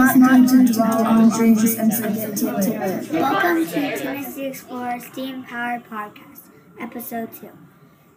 [0.00, 3.12] not, not to dwell on dreams and forget to live.
[3.12, 6.48] Welcome to Tennessee Explorer Steam Powered Podcast,
[6.80, 7.50] Episode 2.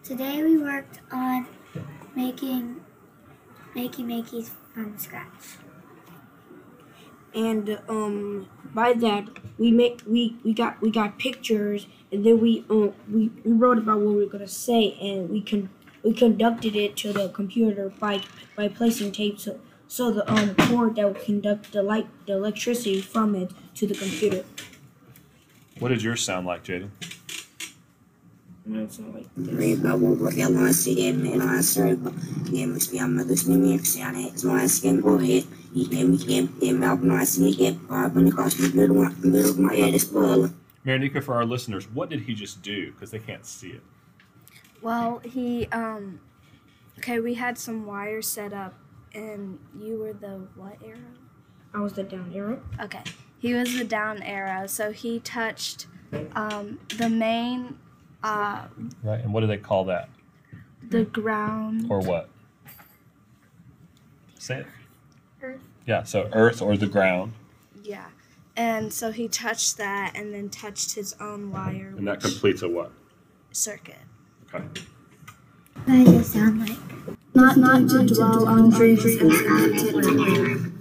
[0.01, 1.45] Today we worked on
[2.15, 2.79] making
[3.75, 5.57] Makey Makeys from scratch.
[7.35, 9.27] and um by that
[9.57, 13.79] we make we we got we got pictures and then we um we, we wrote
[13.79, 15.69] about what we were gonna say and we can
[16.03, 18.21] we conducted it to the computer by
[18.55, 19.39] by placing tape
[19.93, 23.85] so so the um cord that will conduct the light the electricity from it to
[23.85, 24.43] the computer.
[25.77, 26.89] What did yours sound like, Jaden?
[28.65, 32.09] And it's like Riba buburia masi emme naasriba.
[32.49, 35.45] Iemus piammatus nimiksiane maasken ohi.
[35.75, 37.75] Ikem ikem emme apnaasni ikem.
[37.85, 40.51] Paapani kasvit nirma nirma edes puolella.
[40.87, 42.91] Marinika, for our listeners, what did he just do?
[42.91, 43.83] Because they can't see it.
[44.81, 46.19] Well, he um
[46.97, 48.73] okay, we had some wires set up
[49.13, 50.97] and you were the what arrow?
[51.73, 52.61] I was the down arrow.
[52.81, 53.01] Okay.
[53.39, 54.67] He was the down arrow.
[54.67, 55.87] So he touched
[56.35, 57.77] um the main
[58.23, 58.65] uh
[59.03, 59.19] Right.
[59.21, 60.09] And what do they call that?
[60.89, 62.29] the ground Or what?
[64.37, 64.67] Say it.
[65.41, 65.61] Earth.
[65.85, 67.33] Yeah, so earth or the ground.
[67.83, 68.05] yeah.
[68.55, 72.69] And so he touched that and then touched his own wire And that completes a
[72.69, 72.91] what?
[73.51, 73.95] circuit.
[74.53, 74.63] Okay.
[75.85, 76.77] What does it sound like?
[77.33, 80.71] Not, not to dwell on dreams and forget to live.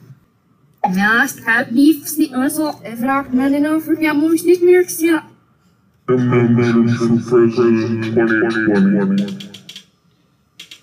[0.94, 4.88] Naast gaat liefst niet ons op en vraagt me dan over ja moest niet meer
[4.88, 5.20] zien.
[6.04, 9.50] Amendments for President 2020.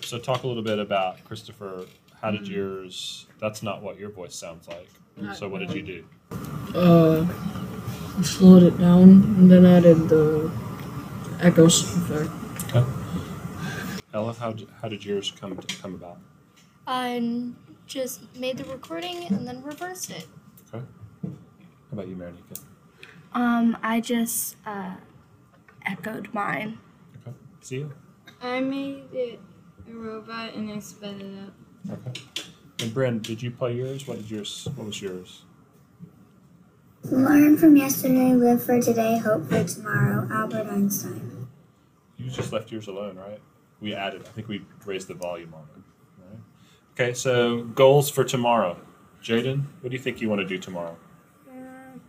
[0.00, 1.84] So talk a little bit about Christopher.
[2.20, 3.26] How did yours?
[3.38, 4.88] That's not what your voice sounds like.
[5.34, 6.02] So what did you do?
[6.74, 7.26] uh,
[8.22, 10.50] slowed it down and then added the
[11.40, 12.30] echoes effect.
[14.12, 16.18] Ella, how did, how did yours come to, come about?
[16.86, 17.50] I
[17.86, 20.26] just made the recording and then reversed it.
[20.72, 20.84] Okay.
[21.22, 21.30] How
[21.92, 22.60] about you, Marinika?
[23.32, 24.94] Um I just uh
[25.86, 26.78] echoed mine.
[27.20, 27.36] Okay.
[27.60, 27.92] See you.
[28.42, 29.38] I made it
[29.88, 31.98] a robot and I sped it up.
[32.08, 32.20] Okay.
[32.80, 34.06] And Bryn, did you play yours?
[34.08, 34.68] What did yours?
[34.74, 35.42] What was yours?
[37.04, 40.28] Learn from yesterday, live for today, hope for tomorrow.
[40.30, 41.48] Albert Einstein.
[42.18, 43.40] You just left yours alone, right?
[43.80, 44.22] We added.
[44.26, 45.82] I think we raised the volume on it.
[46.22, 46.40] Right?
[46.94, 47.14] Okay.
[47.14, 48.76] So goals for tomorrow.
[49.22, 50.96] Jaden, what do you think you want to do tomorrow?
[51.50, 52.00] Mm,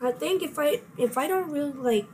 [0.00, 2.06] I think if I if I don't really like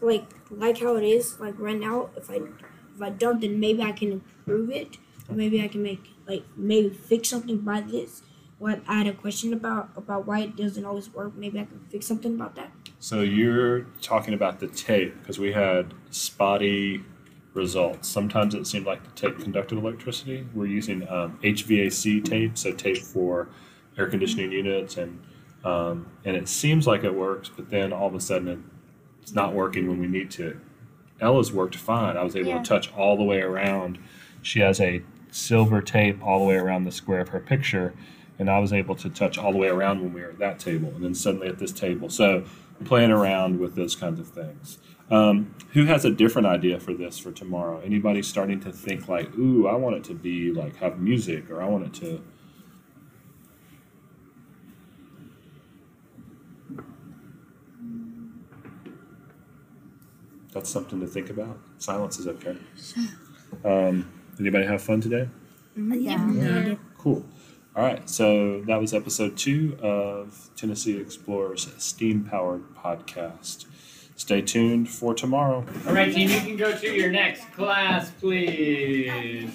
[0.00, 3.82] like like how it is like right now, if I if I don't, then maybe
[3.82, 4.98] I can improve it.
[5.28, 8.22] Or maybe I can make like maybe fix something by this.
[8.58, 11.34] What I had a question about about why it doesn't always work.
[11.34, 12.72] Maybe I can fix something about that.
[12.98, 17.04] So you're talking about the tape because we had spotty
[17.54, 18.08] results.
[18.08, 20.46] Sometimes it seemed like the tape conducted electricity.
[20.54, 23.48] We're using um, HVAC tape, so tape for
[23.96, 25.22] air conditioning units, and
[25.64, 28.68] um, and it seems like it works, but then all of a sudden
[29.22, 30.60] it's not working when we need to.
[31.20, 32.18] Ella's worked fine.
[32.18, 32.58] I was able Yeah.
[32.58, 33.98] to touch all the way around.
[34.42, 37.94] She has a silver tape all the way around the square of her picture,
[38.38, 40.58] and I was able to touch all the way around when we were at that
[40.58, 42.08] table, and then suddenly at this table.
[42.08, 42.44] So
[42.84, 44.78] playing around with those kinds of things.
[45.10, 47.80] Um, who has a different idea for this for tomorrow?
[47.80, 51.62] Anybody starting to think like, ooh, I want it to be like have music, or
[51.62, 52.22] I want it to.
[60.52, 61.58] That's something to think about.
[61.78, 62.56] Silence is okay.
[63.64, 65.28] Um, anybody have fun today?
[65.76, 66.74] Yeah.
[66.98, 67.24] Cool.
[67.76, 73.64] All right, so that was episode two of Tennessee Explorers Steam Powered Podcast.
[74.14, 75.64] Stay tuned for tomorrow.
[75.88, 79.50] All right, team, you can go to your next class, please.